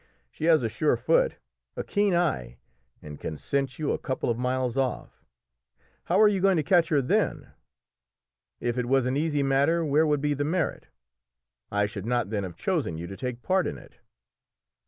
She 0.31 0.45
has 0.45 0.63
a 0.63 0.67
sure 0.67 0.97
foot, 0.97 1.35
a 1.75 1.83
keen 1.83 2.15
eye, 2.15 2.57
and 3.03 3.19
can 3.19 3.37
scent 3.37 3.77
you 3.77 3.91
a 3.91 3.99
couple 3.99 4.31
of 4.31 4.37
miles 4.39 4.75
off. 4.75 5.23
How 6.05 6.19
are 6.19 6.27
you 6.27 6.41
going 6.41 6.57
to 6.57 6.63
catch 6.63 6.89
her, 6.89 7.03
then?" 7.03 7.51
"If 8.59 8.79
it 8.79 8.87
was 8.87 9.05
an 9.05 9.15
easy 9.15 9.43
matter 9.43 9.85
where 9.85 10.07
would 10.07 10.19
be 10.19 10.33
the 10.33 10.43
merit? 10.43 10.87
I 11.69 11.85
should 11.85 12.07
not 12.07 12.31
then 12.31 12.41
have 12.41 12.55
chosen 12.55 12.97
you 12.97 13.05
to 13.05 13.15
take 13.15 13.37
a 13.37 13.41
part 13.47 13.67
in 13.67 13.77
it." 13.77 13.99